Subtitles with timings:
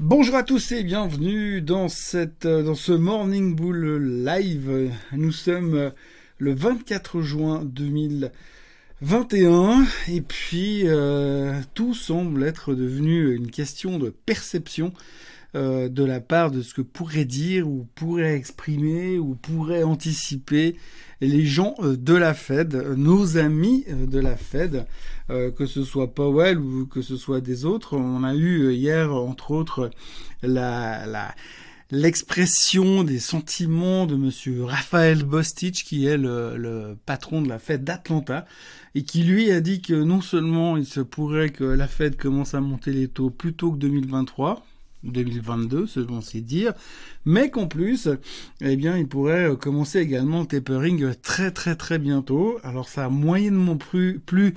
[0.00, 4.92] Bonjour à tous et bienvenue dans cette euh, dans ce Morning Bull live.
[5.10, 5.90] Nous sommes euh,
[6.38, 14.92] le 24 juin 2021 et puis euh, tout semble être devenu une question de perception
[15.54, 20.76] de la part de ce que pourrait dire ou pourrait exprimer ou pourrait anticiper
[21.22, 24.84] les gens de la Fed, nos amis de la Fed,
[25.28, 27.96] que ce soit Powell ou que ce soit des autres.
[27.96, 29.90] On a eu hier, entre autres,
[30.42, 31.34] la, la
[31.90, 37.84] l'expression des sentiments de monsieur Raphaël Bostich, qui est le, le patron de la Fed
[37.84, 38.46] d'Atlanta,
[38.94, 42.54] et qui lui a dit que non seulement il se pourrait que la Fed commence
[42.54, 44.66] à monter les taux plus tôt que 2023,
[45.04, 46.72] 2022, selon ses dires,
[47.24, 48.08] mais qu'en plus,
[48.60, 52.58] eh bien, il pourrait euh, commencer également le tapering très très très bientôt.
[52.62, 54.54] Alors ça a moyennement plu, plus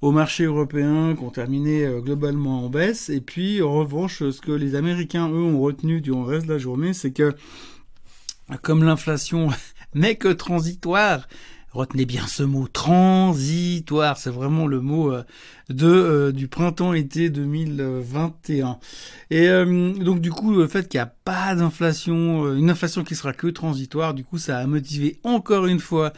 [0.00, 3.08] au marché européen qui ont terminé euh, globalement en baisse.
[3.08, 6.52] Et puis, en revanche, ce que les Américains, eux, ont retenu durant le reste de
[6.52, 7.34] la journée, c'est que
[8.62, 9.48] comme l'inflation
[9.94, 11.28] n'est que transitoire,
[11.72, 15.24] Retenez bien ce mot transitoire, c'est vraiment le mot euh,
[15.70, 18.78] de euh, du printemps-été 2021.
[19.30, 23.14] Et euh, donc du coup, le fait qu'il n'y a pas d'inflation, une inflation qui
[23.14, 26.12] sera que transitoire, du coup, ça a motivé encore une fois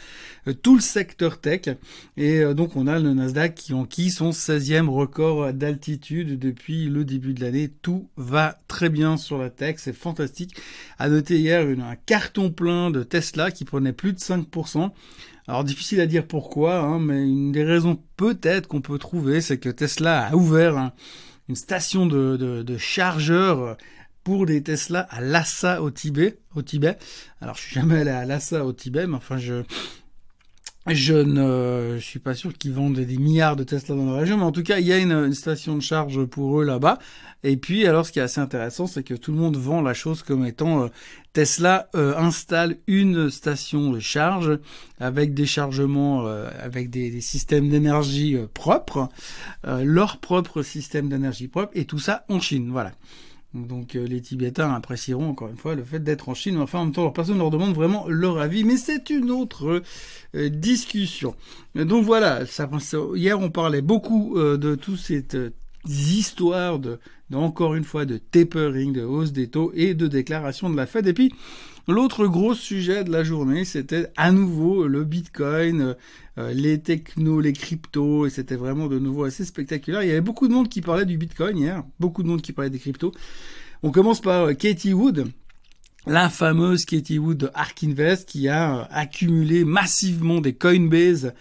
[0.63, 1.77] tout le secteur tech.
[2.17, 7.35] Et donc on a le Nasdaq qui qui son 16e record d'altitude depuis le début
[7.35, 7.71] de l'année.
[7.83, 10.57] Tout va très bien sur la tech, c'est fantastique.
[10.99, 14.91] À noter hier un carton plein de Tesla qui prenait plus de 5%.
[15.47, 19.59] Alors difficile à dire pourquoi, hein, mais une des raisons peut-être qu'on peut trouver, c'est
[19.59, 20.93] que Tesla a ouvert
[21.49, 23.77] une station de, de, de chargeurs
[24.25, 26.39] pour des Tesla à Lhasa au Tibet.
[26.57, 26.99] Au Tibet.
[27.41, 29.63] Alors je suis jamais allé à Lhasa au Tibet, mais enfin je
[30.87, 34.37] je ne je suis pas sûr qu'ils vendent des milliards de Tesla dans la région,
[34.37, 36.99] mais en tout cas, il y a une, station de charge pour eux là-bas.
[37.43, 39.95] Et puis, alors, ce qui est assez intéressant, c'est que tout le monde vend la
[39.95, 40.89] chose comme étant euh,
[41.33, 44.59] Tesla euh, installe une station de charge
[45.01, 49.09] avec des chargements, euh, avec des, des systèmes d'énergie propres,
[49.65, 52.71] leur propre système d'énergie propre, et tout ça en Chine.
[52.71, 52.93] Voilà.
[53.55, 56.59] Donc euh, les Tibétains apprécieront encore une fois le fait d'être en Chine.
[56.59, 59.83] Enfin, en même temps, personne ne leur demande vraiment leur avis, mais c'est une autre
[60.35, 61.37] euh, discussion.
[61.77, 62.69] Donc voilà, ça,
[63.15, 65.25] hier on parlait beaucoup euh, de toutes ces
[65.87, 66.99] histoires de,
[67.31, 70.87] de, encore une fois, de tapering, de hausse des taux et de déclaration de la
[70.87, 71.07] Fed.
[71.07, 71.33] Et puis
[71.87, 75.97] L'autre gros sujet de la journée, c'était à nouveau le Bitcoin,
[76.39, 80.03] euh, les technos, les cryptos, et c'était vraiment de nouveau assez spectaculaire.
[80.03, 82.53] Il y avait beaucoup de monde qui parlait du Bitcoin hier, beaucoup de monde qui
[82.53, 83.13] parlait des cryptos.
[83.83, 85.27] On commence par euh, Katie Wood,
[86.07, 91.35] la fameuse Katie Wood de Ark Invest qui a euh, accumulé massivement des Coinbase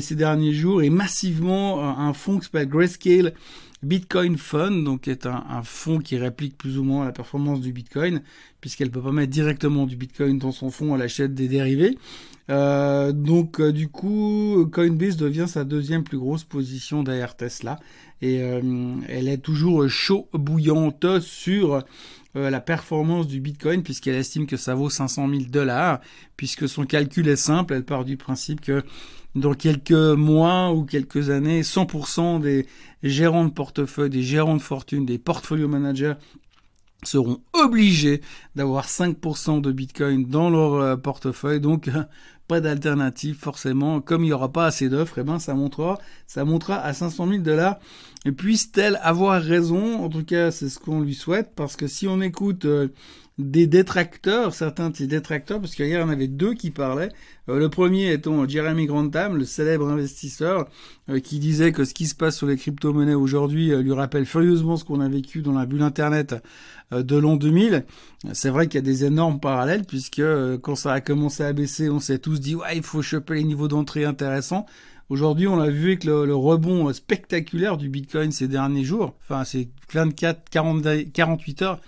[0.00, 3.34] ces derniers jours et massivement un fonds qui s'appelle Grayscale
[3.82, 7.72] Bitcoin Fund, donc est un, un, fonds qui réplique plus ou moins la performance du
[7.72, 8.22] Bitcoin,
[8.60, 11.98] puisqu'elle peut pas mettre directement du Bitcoin dans son fonds, elle achète des dérivés.
[12.50, 17.78] Euh, donc euh, du coup, Coinbase devient sa deuxième plus grosse position derrière Tesla,
[18.20, 18.60] et euh,
[19.08, 21.82] elle est toujours chaud bouillante sur
[22.34, 26.00] la performance du Bitcoin, puisqu'elle estime que ça vaut 500 000 dollars,
[26.38, 28.82] puisque son calcul est simple, elle part du principe que
[29.34, 32.66] dans quelques mois ou quelques années, 100% des
[33.02, 36.14] gérants de portefeuille, des gérants de fortune, des portfolio managers
[37.04, 38.20] seront obligés
[38.54, 41.60] d'avoir 5% de Bitcoin dans leur euh, portefeuille.
[41.60, 41.90] Donc,
[42.48, 44.00] pas d'alternative forcément.
[44.00, 47.28] Comme il n'y aura pas assez d'offres, eh ben ça montera, ça montera à 500
[47.28, 47.78] 000 dollars.
[48.24, 50.04] Et puisse-t-elle avoir raison?
[50.04, 52.88] En tout cas, c'est ce qu'on lui souhaite, parce que si on écoute euh,
[53.38, 57.10] des détracteurs, certains de ces détracteurs, parce qu'hier il y en avait deux qui parlaient.
[57.48, 60.68] Euh, le premier étant Jeremy Grantham, le célèbre investisseur,
[61.08, 64.26] euh, qui disait que ce qui se passe sur les crypto-monnaies aujourd'hui euh, lui rappelle
[64.26, 66.34] furieusement ce qu'on a vécu dans la bulle Internet
[66.90, 67.86] de l'an 2000.
[68.34, 70.22] C'est vrai qu'il y a des énormes parallèles, puisque
[70.60, 73.44] quand ça a commencé à baisser, on s'est tous dit, ouais, il faut choper les
[73.44, 74.66] niveaux d'entrée intéressants.
[75.08, 79.44] Aujourd'hui, on a vu avec le, le, rebond spectaculaire du Bitcoin ces derniers jours, enfin
[79.44, 81.80] ces 24, 40, 48 heures,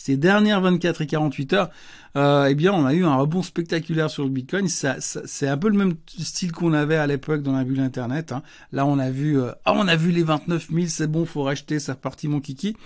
[0.00, 1.70] ces dernières 24 et 48 heures,
[2.16, 4.66] euh, eh bien, on a eu un rebond spectaculaire sur le Bitcoin.
[4.66, 7.80] Ça, ça, c'est un peu le même style qu'on avait à l'époque dans la bulle
[7.80, 8.32] Internet.
[8.32, 8.42] Hein.
[8.72, 11.42] Là, on a vu, euh, ah, on a vu les 29 000, c'est bon, faut
[11.42, 12.76] racheter, c'est reparti mon kiki.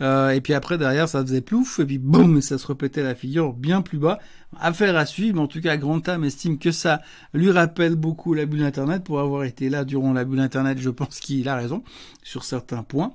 [0.00, 3.16] Euh, et puis après derrière ça faisait plouf et puis boum ça se répétait la
[3.16, 4.20] figure bien plus bas.
[4.60, 7.00] Affaire à suivre, en tout cas Grantham estime que ça
[7.34, 10.78] lui rappelle beaucoup la bulle internet pour avoir été là durant la bulle internet.
[10.78, 11.82] Je pense qu'il a raison
[12.22, 13.12] sur certains points.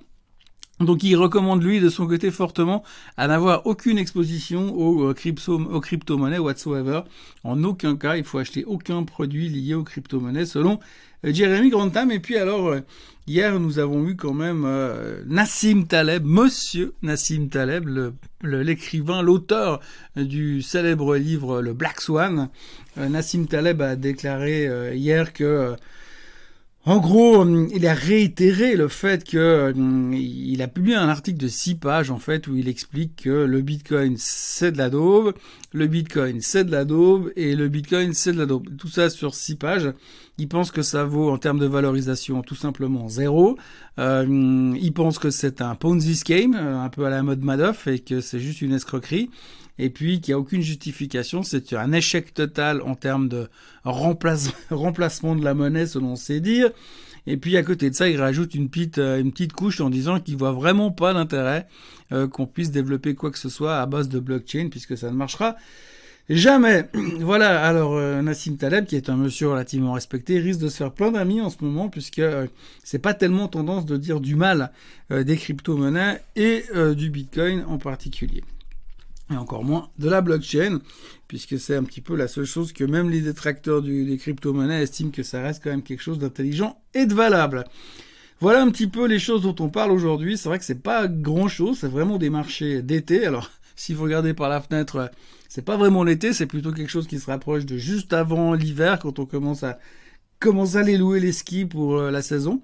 [0.83, 2.83] Donc il recommande lui de son côté fortement
[3.17, 7.01] à n'avoir aucune exposition aux, euh, crypto-monnaies whatsoever.
[7.43, 10.79] En aucun cas, il faut acheter aucun produit lié aux crypto-monnaies selon
[11.23, 12.11] Jeremy Grantham.
[12.11, 12.75] Et puis alors,
[13.27, 14.67] hier, nous avons eu quand même
[15.25, 18.13] Nassim Taleb, Monsieur Nassim Taleb,
[18.43, 19.79] l'écrivain, l'auteur
[20.15, 22.49] du célèbre livre Le Black Swan.
[22.97, 25.75] Nassim Taleb a déclaré hier que
[26.85, 31.37] en gros, hum, il a réitéré le fait que hum, il a publié un article
[31.37, 35.33] de six pages en fait où il explique que le Bitcoin c'est de la daube,
[35.71, 38.67] le Bitcoin c'est de la daube et le Bitcoin c'est de la daube.
[38.77, 39.93] Tout ça sur six pages.
[40.37, 43.57] Il pense que ça vaut en termes de valorisation tout simplement zéro.
[43.99, 47.87] Euh, il pense que c'est un Ponzi scheme, euh, un peu à la mode Madoff
[47.87, 49.29] et que c'est juste une escroquerie
[49.79, 53.49] et puis qu'il n'y a aucune justification, c'est un échec total en termes de
[53.83, 56.71] remplacement de la monnaie selon ses dires.
[57.25, 59.89] Et puis à côté de ça, il rajoute une petite, euh, une petite couche en
[59.89, 61.67] disant qu'il voit vraiment pas d'intérêt
[62.11, 65.15] euh, qu'on puisse développer quoi que ce soit à base de blockchain puisque ça ne
[65.15, 65.55] marchera
[66.29, 66.89] jamais.
[67.19, 67.63] Voilà.
[67.63, 71.11] Alors euh, Nassim Taleb, qui est un monsieur relativement respecté, risque de se faire plein
[71.11, 72.21] d'amis en ce moment puisque
[72.83, 74.71] c'est pas tellement tendance de dire du mal
[75.09, 76.65] des crypto-monnaies et
[76.95, 78.43] du Bitcoin en particulier
[79.31, 80.79] et encore moins de la blockchain,
[81.27, 85.11] puisque c'est un petit peu la seule chose que même les détracteurs des crypto-monnaies estiment
[85.11, 87.65] que ça reste quand même quelque chose d'intelligent et de valable.
[88.39, 90.37] Voilà un petit peu les choses dont on parle aujourd'hui.
[90.37, 93.25] C'est vrai que c'est pas grand chose, c'est vraiment des marchés d'été.
[93.25, 95.09] Alors, si vous regardez par la fenêtre,
[95.53, 98.97] c'est pas vraiment l'été, c'est plutôt quelque chose qui se rapproche de juste avant l'hiver,
[98.97, 99.77] quand on commence à
[100.39, 102.63] commence à aller louer les skis pour euh, la saison.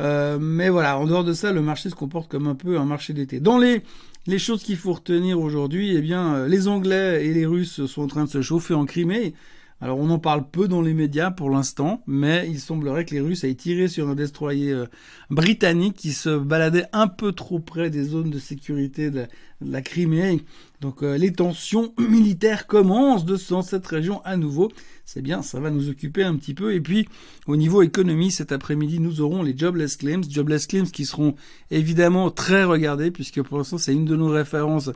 [0.00, 2.86] Euh, mais voilà, en dehors de ça, le marché se comporte comme un peu un
[2.86, 3.38] marché d'été.
[3.38, 3.82] Dans les
[4.26, 8.02] les choses qu'il faut retenir aujourd'hui, eh bien, euh, les Anglais et les Russes sont
[8.02, 9.34] en train de se chauffer en Crimée.
[9.80, 13.20] Alors on en parle peu dans les médias pour l'instant, mais il semblerait que les
[13.20, 14.86] Russes aient tiré sur un destroyer euh,
[15.30, 19.26] britannique qui se baladait un peu trop près des zones de sécurité de,
[19.60, 20.42] la Crimée.
[20.80, 24.70] Donc euh, les tensions militaires commencent de, dans cette région à nouveau.
[25.04, 26.72] C'est bien, ça va nous occuper un petit peu.
[26.74, 27.08] Et puis
[27.46, 30.22] au niveau économie, cet après-midi, nous aurons les jobless claims.
[30.28, 31.34] Jobless claims qui seront
[31.70, 34.90] évidemment très regardés puisque pour l'instant c'est une de nos références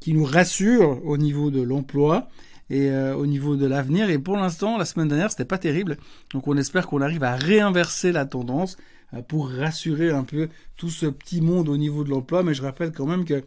[0.00, 2.28] qui nous rassure au niveau de l'emploi
[2.72, 4.08] et euh, au niveau de l'avenir.
[4.08, 5.98] Et pour l'instant, la semaine dernière, c'était pas terrible.
[6.32, 8.78] Donc on espère qu'on arrive à réinverser la tendance
[9.12, 10.48] euh, pour rassurer un peu
[10.78, 12.42] tout ce petit monde au niveau de l'emploi.
[12.42, 13.44] Mais je rappelle quand même que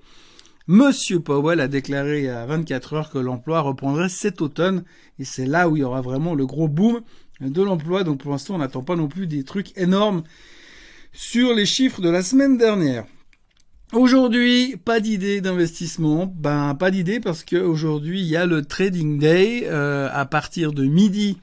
[0.68, 4.83] Monsieur Powell a déclaré il y a 24 heures que l'emploi reprendrait cet automne.
[5.18, 7.01] Et c'est là où il y aura vraiment le gros boom
[7.42, 8.04] de l'emploi.
[8.04, 10.22] Donc pour l'instant, on n'attend pas non plus des trucs énormes
[11.13, 13.06] sur les chiffres de la semaine dernière.
[13.94, 16.26] Aujourd'hui, pas d'idée d'investissement.
[16.26, 20.86] Ben, pas d'idée parce qu'aujourd'hui, il y a le trading day euh, à partir de
[20.86, 21.38] midi.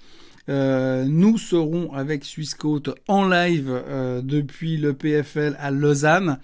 [0.48, 6.38] Euh, nous serons avec Swissquote en live euh, depuis le PFL à Lausanne,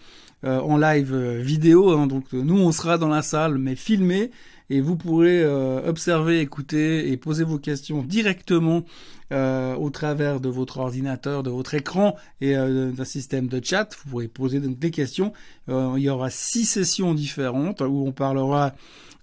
[0.44, 1.90] en live vidéo.
[1.90, 2.06] Hein.
[2.06, 4.30] donc nous, on sera dans la salle, mais filmé
[4.70, 8.84] et vous pourrez euh, observer, écouter et poser vos questions directement
[9.32, 13.88] euh, au travers de votre ordinateur, de votre écran et euh, d'un système de chat.
[14.04, 15.32] Vous pourrez poser des questions.
[15.68, 18.74] il y aura six sessions différentes où on parlera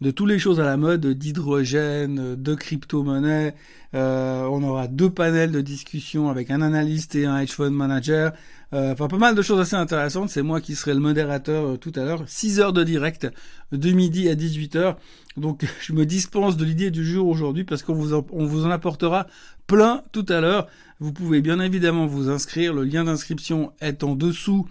[0.01, 3.55] de toutes les choses à la mode, d'hydrogène, de crypto-monnaie.
[3.93, 8.33] on aura deux panels de discussion avec un analyste et un hedge fund manager.
[8.75, 10.29] Euh, enfin, pas mal de choses assez intéressantes.
[10.29, 12.23] C'est moi qui serai le modérateur euh, tout à l'heure.
[12.27, 13.27] 6 heures de direct
[13.71, 14.97] de midi à 18 heures.
[15.37, 18.65] Donc, je me dispense de l'idée du jour aujourd'hui parce qu'on vous, en, on vous
[18.65, 19.27] en apportera
[19.65, 20.67] plein tout à l'heure.
[20.99, 22.73] Vous pouvez bien évidemment vous inscrire.
[22.73, 24.67] Le lien d'inscription est en dessous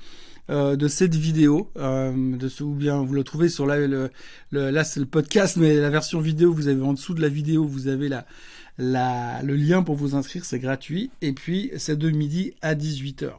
[0.50, 4.10] euh, de cette vidéo, euh, ou bien vous le trouvez sur la, le,
[4.52, 7.64] là c'est le podcast, mais la version vidéo, vous avez en dessous de la vidéo,
[7.64, 12.52] vous avez la, le lien pour vous inscrire, c'est gratuit, et puis c'est de midi
[12.60, 13.30] à 18h.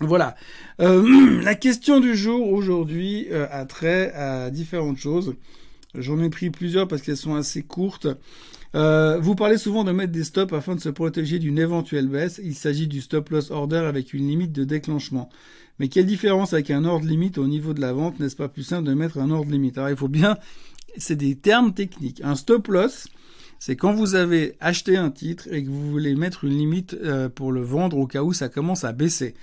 [0.00, 0.36] Voilà.
[0.80, 5.34] Euh, la question du jour aujourd'hui euh, a trait à différentes choses.
[5.94, 8.06] J'en ai pris plusieurs parce qu'elles sont assez courtes.
[8.74, 12.40] Euh, vous parlez souvent de mettre des stops afin de se protéger d'une éventuelle baisse.
[12.44, 15.30] Il s'agit du stop loss order avec une limite de déclenchement.
[15.78, 18.20] Mais quelle différence avec un ordre limite au niveau de la vente?
[18.20, 19.78] N'est-ce pas plus simple de mettre un ordre limite?
[19.78, 20.36] Alors il faut bien,
[20.96, 22.20] c'est des termes techniques.
[22.22, 23.08] Un stop loss,
[23.58, 26.96] c'est quand vous avez acheté un titre et que vous voulez mettre une limite
[27.34, 29.34] pour le vendre au cas où ça commence à baisser.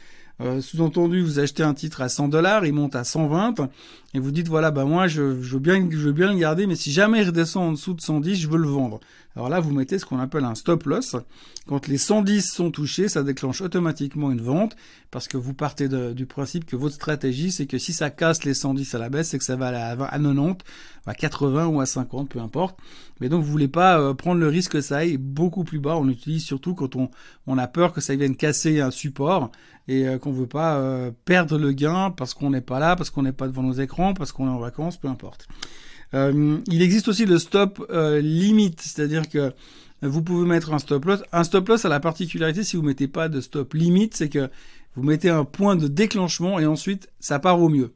[0.41, 3.69] Euh, sous-entendu, vous achetez un titre à 100 dollars, il monte à 120,
[4.13, 6.75] et vous dites voilà, bah moi je, veux bien, je veux bien le garder, mais
[6.75, 8.99] si jamais il redescend en dessous de 110, je veux le vendre.
[9.35, 11.17] Alors là, vous mettez ce qu'on appelle un stop loss.
[11.67, 14.77] Quand les 110 sont touchés, ça déclenche automatiquement une vente
[15.11, 18.53] parce que vous partez du principe que votre stratégie, c'est que si ça casse les
[18.53, 20.63] 110 à la baisse, c'est que ça va à, à 90,
[21.05, 22.77] à 80 ou à 50, peu importe.
[23.19, 25.97] Mais donc, vous voulez pas euh, prendre le risque que ça aille beaucoup plus bas.
[25.97, 27.09] On l'utilise surtout quand on,
[27.45, 29.51] on a peur que ça vienne casser un support
[29.87, 33.09] et euh, qu'on veut pas euh, perdre le gain parce qu'on n'est pas là, parce
[33.09, 35.47] qu'on n'est pas devant nos écrans, parce qu'on est en vacances, peu importe.
[36.13, 39.53] Euh, il existe aussi le stop euh, limite, c'est-à-dire que
[40.01, 41.23] vous pouvez mettre un stop loss.
[41.31, 44.49] Un stop loss a la particularité si vous mettez pas de stop limite, c'est que
[44.95, 47.93] vous mettez un point de déclenchement et ensuite ça part au mieux.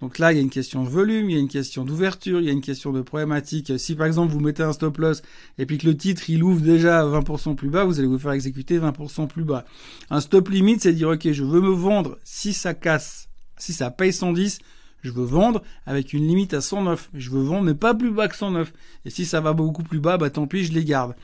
[0.00, 2.40] Donc là, il y a une question de volume, il y a une question d'ouverture,
[2.40, 3.72] il y a une question de problématique.
[3.78, 5.22] Si par exemple vous mettez un stop loss
[5.58, 8.32] et puis que le titre il ouvre déjà 20% plus bas, vous allez vous faire
[8.32, 9.64] exécuter 20% plus bas.
[10.10, 13.90] Un stop limite, c'est dire ok, je veux me vendre si ça casse, si ça
[13.90, 14.60] paye 110,
[15.02, 17.10] je veux vendre avec une limite à 109.
[17.14, 18.72] Je veux vendre mais pas plus bas que 109.
[19.04, 21.14] Et si ça va beaucoup plus bas, bah tant pis, je les garde.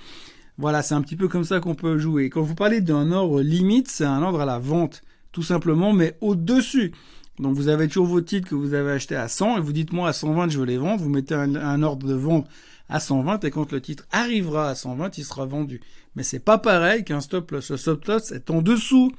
[0.56, 2.30] Voilà, c'est un petit peu comme ça qu'on peut jouer.
[2.30, 5.02] Quand vous parlez d'un ordre limite, c'est un ordre à la vente,
[5.32, 6.92] tout simplement, mais au-dessus.
[7.40, 9.92] Donc vous avez toujours vos titres que vous avez achetés à 100 et vous dites
[9.92, 12.46] moi à 120 je veux les vendre, vous mettez un, ordre de vente
[12.88, 15.80] à 120 et quand le titre arrivera à 120 il sera vendu.
[16.14, 17.72] Mais c'est pas pareil qu'un stop loss.
[17.72, 19.10] Le stop loss est en dessous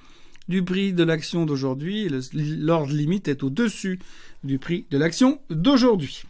[0.48, 4.00] du prix de l'action d'aujourd'hui, l'ordre limite est au-dessus
[4.44, 6.24] du prix de l'action d'aujourd'hui.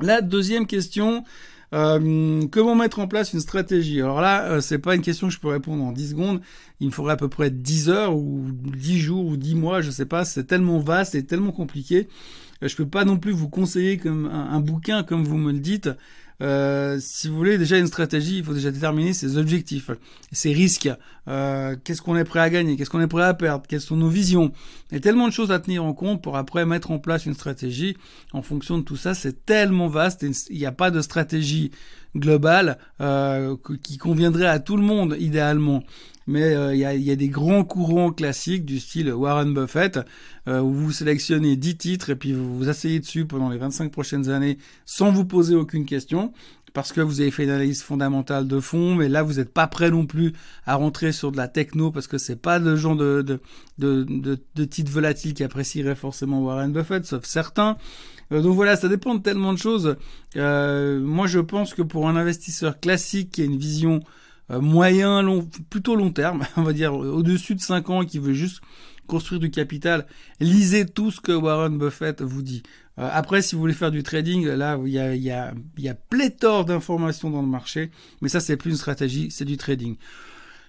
[0.00, 1.24] La deuxième question,
[1.72, 4.00] euh, comment mettre en place une stratégie?
[4.00, 6.40] Alors là, euh, c'est pas une question que je peux répondre en 10 secondes.
[6.80, 9.90] Il me faudrait à peu près 10 heures ou 10 jours ou 10 mois, je
[9.90, 10.24] sais pas.
[10.24, 12.08] C'est tellement vaste et tellement compliqué.
[12.62, 15.60] Euh, je peux pas non plus vous conseiller comme un bouquin comme vous me le
[15.60, 15.88] dites.
[16.42, 19.90] Euh, si vous voulez déjà une stratégie, il faut déjà déterminer ses objectifs,
[20.32, 20.90] ses risques,
[21.28, 23.96] euh, qu'est-ce qu'on est prêt à gagner, qu'est-ce qu'on est prêt à perdre, quelles sont
[23.96, 24.52] nos visions?
[24.90, 27.26] Il y a tellement de choses à tenir en compte pour après mettre en place
[27.26, 27.96] une stratégie
[28.32, 29.14] en fonction de tout ça.
[29.14, 31.70] C'est tellement vaste il n'y a pas de stratégie
[32.16, 35.82] globale euh, qui conviendrait à tout le monde idéalement
[36.26, 40.00] mais euh, il y, a, y, a, des grands courants classiques du style Warren Buffett,
[40.48, 43.90] euh, où vous sélectionnez 10 titres et puis vous vous asseyez dessus pendant les 25
[43.90, 46.32] prochaines années sans vous poser aucune question,
[46.72, 49.66] parce que vous avez fait une analyse fondamentale de fond, mais là vous n'êtes pas
[49.66, 50.32] prêt non plus
[50.64, 53.40] à rentrer sur de la techno, parce que c'est pas le genre de, de,
[53.78, 57.76] de, de, de titre volatile qui apprécierait forcément Warren Buffett, sauf certains.
[58.30, 59.96] Euh, donc voilà, ça dépend de tellement de choses.
[60.34, 64.00] moi je pense que pour un investisseur classique qui a une vision euh,
[64.60, 68.60] moyen, long, plutôt long terme, on va dire au-dessus de 5 ans, qui veut juste
[69.06, 70.06] construire du capital,
[70.40, 72.62] lisez tout ce que Warren Buffett vous dit.
[72.98, 75.54] Euh, après, si vous voulez faire du trading, là, il y a, il y a,
[75.78, 77.90] y a pléthore d'informations dans le marché,
[78.20, 79.96] mais ça, c'est plus une stratégie, c'est du trading.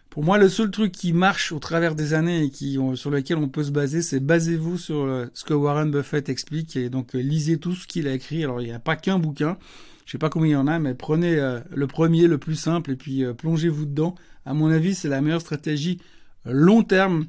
[0.10, 3.38] Pour moi, le seul truc qui marche au travers des années et qui, sur lequel
[3.38, 7.14] on peut se baser, c'est basez-vous sur euh, ce que Warren Buffett explique et donc
[7.14, 8.44] lisez tout ce qu'il a écrit.
[8.44, 9.58] Alors, il n'y a pas qu'un bouquin.
[10.06, 12.56] Je sais pas combien il y en a, mais prenez euh, le premier, le plus
[12.56, 14.16] simple, et puis euh, plongez-vous dedans.
[14.46, 16.00] À mon avis, c'est la meilleure stratégie
[16.46, 17.28] long terme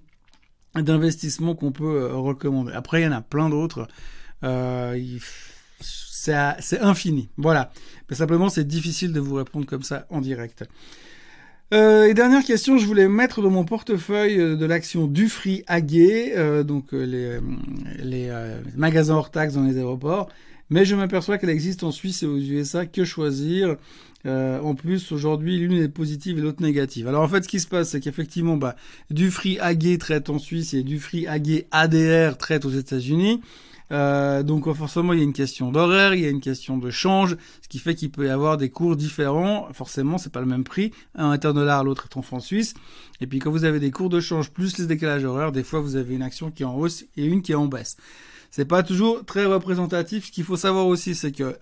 [0.75, 2.73] d'investissement qu'on peut euh, recommander.
[2.73, 3.87] Après, il y en a plein d'autres.
[5.81, 7.29] c'est infini.
[7.37, 7.73] Voilà.
[8.11, 10.65] Mais simplement, c'est difficile de vous répondre comme ça en direct.
[11.71, 17.39] et dernière question, je voulais mettre dans mon portefeuille de l'action Dufry Aguet, donc les,
[18.03, 18.31] les
[18.77, 20.29] magasins hors taxes dans les aéroports
[20.71, 22.87] mais je m'aperçois qu'elle existe en Suisse et aux USA.
[22.87, 23.77] Que choisir?
[24.27, 27.09] Euh, En plus, aujourd'hui, l'une est positive et l'autre négative.
[27.09, 28.75] Alors en fait, ce qui se passe, c'est qu'effectivement, bah,
[29.11, 33.41] du free AG traite en Suisse et du free AG ADR traite aux États-Unis.
[33.93, 36.91] Euh, donc forcément, il y a une question d'horaire, il y a une question de
[36.91, 39.69] change, ce qui fait qu'il peut y avoir des cours différents.
[39.75, 40.91] Forcément, c'est pas le même prix.
[41.15, 42.73] Un est en dollars, l'autre est en francs suisses.
[43.21, 45.81] Et puis quand vous avez des cours de change plus les décalages horaires, des fois
[45.81, 47.99] vous avez une action qui est en hausse et une qui est en baisse
[48.55, 50.27] c'est pas toujours très représentatif.
[50.27, 51.59] Ce qu'il faut savoir aussi, c'est que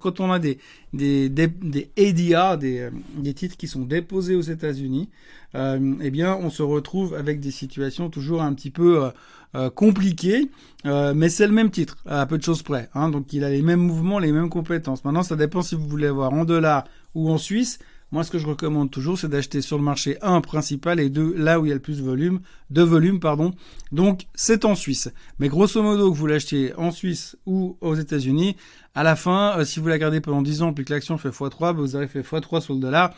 [0.00, 0.58] quand on a des
[0.92, 5.08] des des, des ADR, des, euh, des titres qui sont déposés aux États-Unis,
[5.54, 9.08] euh, eh bien, on se retrouve avec des situations toujours un petit peu
[9.54, 10.50] euh, compliquées,
[10.84, 12.88] mais c'est le même titre à peu de choses près.
[12.94, 15.04] Hein, donc, il a les mêmes mouvements, les mêmes compétences.
[15.04, 17.78] Maintenant, ça dépend si vous voulez avoir en dollars ou en Suisse.
[18.12, 21.34] Moi, ce que je recommande toujours, c'est d'acheter sur le marché un principal et deux
[21.36, 23.52] là où il y a le plus de volume, de volume, pardon.
[23.90, 25.10] Donc, c'est en Suisse.
[25.40, 28.56] Mais grosso modo, que vous l'achetiez en Suisse ou aux États-Unis,
[28.94, 31.30] à la fin, euh, si vous la gardez pendant 10 ans puis que l'action fait
[31.30, 33.12] x3, bah, vous avez fait x3 sur le dollar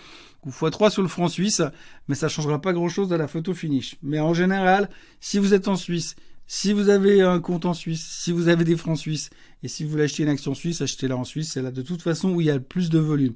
[0.47, 1.62] ou x3 sur le franc suisse,
[2.09, 3.97] mais ça changera pas grand chose à la photo finish.
[4.02, 4.88] Mais en général,
[5.21, 6.16] si vous êtes en Suisse,
[6.47, 9.28] si vous avez un compte en Suisse, si vous avez des francs suisses,
[9.62, 12.00] et si vous voulez acheter une action suisse, achetez-la en Suisse, c'est là de toute
[12.00, 13.35] façon où il y a le plus de volume.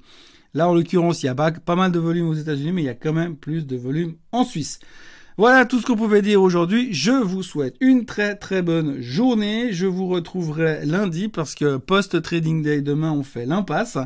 [0.54, 2.90] Là, en l'occurrence, il y a pas, mal de volume aux États-Unis, mais il y
[2.90, 4.80] a quand même plus de volume en Suisse.
[5.38, 6.92] Voilà tout ce qu'on pouvait dire aujourd'hui.
[6.92, 9.72] Je vous souhaite une très très bonne journée.
[9.72, 13.96] Je vous retrouverai lundi parce que post-trading day demain on fait l'impasse.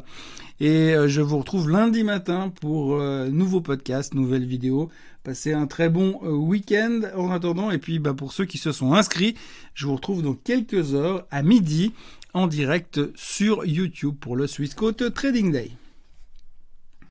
[0.61, 4.88] Et euh, je vous retrouve lundi matin pour euh, nouveau podcast, nouvelle vidéo.
[5.25, 7.73] Passez un très bon euh, week-end en attendant.
[7.73, 9.35] Et puis bah, pour ceux qui se sont inscrits,
[9.75, 11.93] je vous retrouve dans quelques heures à midi
[12.35, 15.73] en direct sur YouTube pour le Swiss Trading Day.